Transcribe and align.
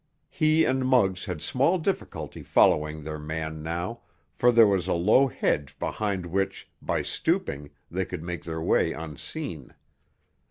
He 0.31 0.65
and 0.65 0.83
Muggs 0.87 1.25
had 1.25 1.43
small 1.43 1.77
difficulty 1.77 2.41
following 2.41 3.03
their 3.03 3.19
man 3.19 3.61
now, 3.61 3.99
for 4.33 4.51
there 4.51 4.65
was 4.65 4.87
a 4.87 4.95
low 4.95 5.27
hedge 5.27 5.77
behind 5.77 6.25
which, 6.25 6.67
by 6.81 7.03
stooping, 7.03 7.69
they 7.91 8.05
could 8.05 8.23
make 8.23 8.43
their 8.43 8.63
way 8.63 8.93
unseen. 8.93 9.75